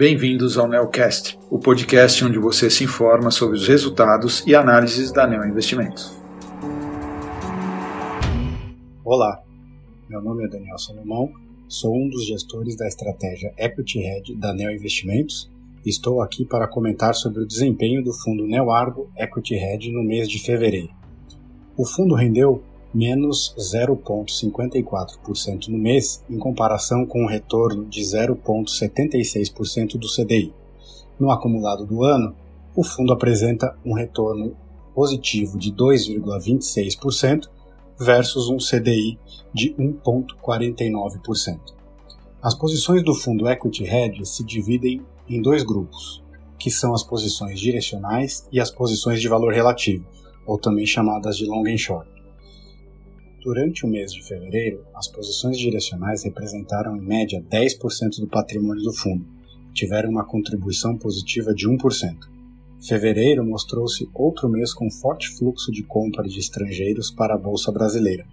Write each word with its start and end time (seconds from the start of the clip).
Bem-vindos 0.00 0.56
ao 0.56 0.66
Neocast, 0.66 1.38
o 1.50 1.58
podcast 1.58 2.24
onde 2.24 2.38
você 2.38 2.70
se 2.70 2.84
informa 2.84 3.30
sobre 3.30 3.58
os 3.58 3.68
resultados 3.68 4.42
e 4.46 4.54
análises 4.54 5.12
da 5.12 5.26
Neo 5.26 5.44
Investimentos. 5.44 6.18
Olá, 9.04 9.42
meu 10.08 10.22
nome 10.22 10.46
é 10.46 10.48
Daniel 10.48 10.78
Salomão, 10.78 11.30
sou 11.68 11.94
um 11.94 12.08
dos 12.08 12.26
gestores 12.26 12.78
da 12.78 12.88
estratégia 12.88 13.52
Equity 13.58 13.98
Hedge 13.98 14.34
da 14.36 14.54
Neo 14.54 14.70
Investimentos 14.70 15.50
e 15.84 15.90
estou 15.90 16.22
aqui 16.22 16.46
para 16.46 16.66
comentar 16.66 17.14
sobre 17.14 17.42
o 17.42 17.46
desempenho 17.46 18.02
do 18.02 18.14
fundo 18.14 18.46
Neoargo 18.46 19.10
Equity 19.14 19.54
Hedge 19.54 19.92
no 19.92 20.02
mês 20.02 20.30
de 20.30 20.38
fevereiro. 20.38 20.94
O 21.76 21.84
fundo 21.84 22.14
rendeu 22.14 22.64
menos 22.92 23.54
0,54% 23.58 25.68
no 25.68 25.78
mês, 25.78 26.22
em 26.28 26.38
comparação 26.38 27.06
com 27.06 27.22
um 27.22 27.26
retorno 27.26 27.86
de 27.86 28.00
0,76% 28.00 29.98
do 29.98 30.08
CDI. 30.08 30.52
No 31.18 31.30
acumulado 31.30 31.86
do 31.86 32.02
ano, 32.02 32.34
o 32.74 32.82
fundo 32.82 33.12
apresenta 33.12 33.76
um 33.84 33.94
retorno 33.94 34.56
positivo 34.94 35.58
de 35.58 35.72
2,26% 35.72 37.48
versus 37.98 38.48
um 38.48 38.56
CDI 38.56 39.18
de 39.52 39.74
1,49%. 39.74 41.74
As 42.42 42.54
posições 42.54 43.04
do 43.04 43.14
fundo 43.14 43.46
Equity 43.48 43.84
Hedge 43.84 44.24
se 44.24 44.42
dividem 44.42 45.02
em 45.28 45.42
dois 45.42 45.62
grupos, 45.62 46.22
que 46.58 46.70
são 46.70 46.94
as 46.94 47.02
posições 47.02 47.60
direcionais 47.60 48.48
e 48.50 48.58
as 48.58 48.70
posições 48.70 49.20
de 49.20 49.28
valor 49.28 49.52
relativo, 49.52 50.06
ou 50.46 50.58
também 50.58 50.86
chamadas 50.86 51.36
de 51.36 51.44
long 51.46 51.66
and 51.66 51.76
short. 51.76 52.19
Durante 53.42 53.86
o 53.86 53.88
mês 53.88 54.12
de 54.12 54.22
fevereiro, 54.22 54.84
as 54.94 55.08
posições 55.08 55.56
direcionais 55.56 56.24
representaram 56.24 56.94
em 56.94 57.00
média 57.00 57.42
10% 57.50 58.20
do 58.20 58.28
patrimônio 58.28 58.82
do 58.82 58.92
fundo 58.92 59.24
tiveram 59.72 60.10
uma 60.10 60.26
contribuição 60.26 60.94
positiva 60.96 61.54
de 61.54 61.66
1%. 61.66 62.18
Fevereiro 62.86 63.42
mostrou-se 63.42 64.06
outro 64.12 64.46
mês 64.46 64.74
com 64.74 64.90
forte 64.90 65.28
fluxo 65.30 65.72
de 65.72 65.82
compra 65.82 66.28
de 66.28 66.38
estrangeiros 66.38 67.10
para 67.10 67.34
a 67.34 67.38
Bolsa 67.38 67.72
Brasileira, 67.72 68.26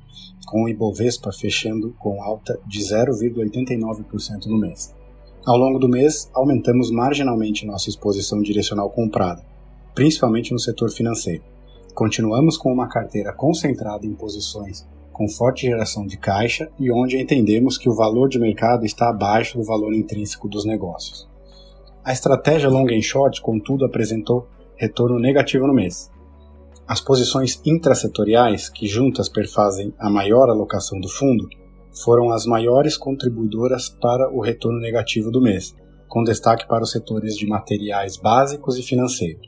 com 0.46 0.64
o 0.64 0.70
Ibovespa 0.70 1.32
fechando 1.32 1.94
com 2.00 2.22
alta 2.22 2.60
de 2.68 2.80
0,89% 2.80 4.46
no 4.48 4.58
mês. 4.58 4.94
Ao 5.46 5.58
longo 5.58 5.80
do 5.80 5.88
mês, 5.88 6.30
aumentamos 6.34 6.92
marginalmente 6.92 7.66
nossa 7.66 7.90
exposição 7.90 8.42
direcional 8.42 8.90
comprada, 8.90 9.42
principalmente 9.96 10.52
no 10.52 10.60
setor 10.60 10.92
financeiro. 10.92 11.44
Continuamos 11.94 12.58
com 12.58 12.74
uma 12.74 12.90
carteira 12.90 13.32
concentrada 13.32 14.06
em 14.06 14.14
posições 14.14 14.86
com 15.18 15.28
forte 15.28 15.66
geração 15.66 16.06
de 16.06 16.16
caixa 16.16 16.70
e 16.80 16.92
onde 16.92 17.18
entendemos 17.18 17.76
que 17.76 17.90
o 17.90 17.96
valor 17.96 18.30
de 18.30 18.38
mercado 18.38 18.86
está 18.86 19.10
abaixo 19.10 19.58
do 19.58 19.64
valor 19.64 19.92
intrínseco 19.96 20.48
dos 20.48 20.64
negócios. 20.64 21.28
A 22.06 22.14
estratégia 22.14 22.70
long 22.70 22.86
and 22.92 23.02
short, 23.02 23.42
contudo, 23.42 23.84
apresentou 23.84 24.48
retorno 24.76 25.20
negativo 25.20 25.66
no 25.66 25.74
mês. 25.74 26.12
As 26.88 27.02
posições 27.02 27.60
intrasetoriais, 27.66 28.70
que 28.70 28.88
juntas 28.88 29.28
perfazem 29.28 29.92
a 29.98 30.08
maior 30.08 30.50
alocação 30.50 31.00
do 31.00 31.10
fundo, 31.10 31.50
foram 32.04 32.30
as 32.30 32.46
maiores 32.46 32.96
contribuidoras 32.96 33.90
para 33.90 34.32
o 34.32 34.40
retorno 34.40 34.80
negativo 34.80 35.32
do 35.32 35.42
mês, 35.42 35.76
com 36.08 36.24
destaque 36.24 36.68
para 36.68 36.84
os 36.84 36.92
setores 36.92 37.36
de 37.36 37.48
materiais 37.48 38.18
básicos 38.18 38.78
e 38.78 38.84
financeiro. 38.84 39.40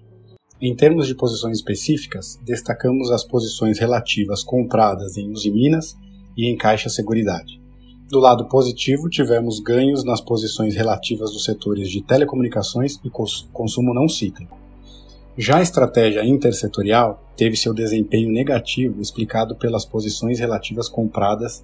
Em 0.61 0.75
termos 0.75 1.07
de 1.07 1.15
posições 1.15 1.59
específicas, 1.59 2.37
destacamos 2.43 3.09
as 3.11 3.23
posições 3.23 3.79
relativas 3.79 4.43
compradas 4.43 5.15
em 5.15 5.31
Usiminas 5.31 5.95
e 6.35 6.47
em 6.47 6.57
Caixa 6.57 6.89
Seguridade. 6.89 7.61
Do 8.09 8.19
lado 8.19 8.45
positivo, 8.49 9.09
tivemos 9.09 9.61
ganhos 9.61 10.03
nas 10.03 10.19
posições 10.19 10.75
relativas 10.75 11.31
dos 11.31 11.45
setores 11.45 11.89
de 11.89 12.01
telecomunicações 12.01 12.99
e 13.05 13.09
consumo 13.53 13.93
não 13.93 14.09
cíclico. 14.09 14.57
Já 15.37 15.59
a 15.59 15.61
estratégia 15.61 16.25
intersetorial 16.25 17.23
teve 17.37 17.55
seu 17.55 17.73
desempenho 17.73 18.29
negativo 18.29 19.01
explicado 19.01 19.55
pelas 19.55 19.85
posições 19.85 20.39
relativas 20.39 20.89
compradas 20.89 21.63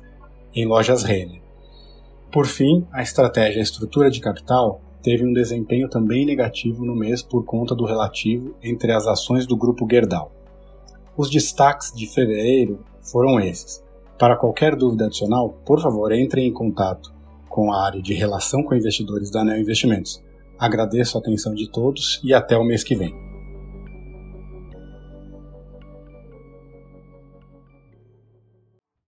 em 0.56 0.66
lojas 0.66 1.04
Renner. 1.04 1.42
Por 2.32 2.46
fim, 2.46 2.88
a 2.94 3.04
estratégia 3.04 3.60
estrutura 3.60 4.10
de 4.10 4.22
capital 4.22 4.80
teve 5.06 5.24
um 5.24 5.32
desempenho 5.32 5.88
também 5.88 6.26
negativo 6.26 6.84
no 6.84 6.96
mês 6.96 7.22
por 7.22 7.46
conta 7.46 7.76
do 7.76 7.86
relativo 7.86 8.56
entre 8.64 8.92
as 8.92 9.06
ações 9.06 9.46
do 9.46 9.56
grupo 9.56 9.88
Gerdau. 9.88 10.32
Os 11.16 11.30
destaques 11.30 11.94
de 11.94 12.08
fevereiro 12.08 12.84
foram 13.04 13.40
esses. 13.40 13.84
Para 14.18 14.36
qualquer 14.36 14.76
dúvida 14.76 15.06
adicional, 15.06 15.62
por 15.64 15.80
favor, 15.80 16.12
entre 16.12 16.42
em 16.42 16.52
contato 16.52 17.14
com 17.48 17.72
a 17.72 17.86
área 17.86 18.02
de 18.02 18.16
relação 18.16 18.64
com 18.64 18.74
investidores 18.74 19.30
da 19.30 19.44
Neo 19.44 19.60
Investimentos. 19.62 20.24
Agradeço 20.58 21.20
a 21.20 21.22
atenção 21.22 21.54
de 21.54 21.70
todos 21.70 22.20
e 22.24 22.34
até 22.34 22.58
o 22.58 22.64
mês 22.64 22.84
que 22.84 22.96
vem. 22.96 23.14